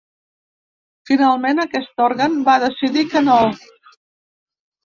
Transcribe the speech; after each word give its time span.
Finalment 1.09 1.61
aquest 1.65 2.03
òrgan 2.07 2.39
va 2.49 2.57
decidir 2.67 3.07
que 3.13 3.25
no. 3.29 3.37